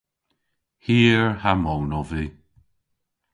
[0.85, 2.25] Hir ha moon ov vy.